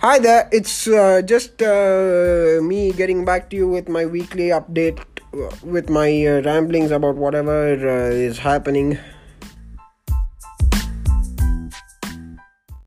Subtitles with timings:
[0.00, 5.00] Hi there, it's uh, just uh, me getting back to you with my weekly update
[5.34, 8.96] uh, with my uh, ramblings about whatever uh, is happening.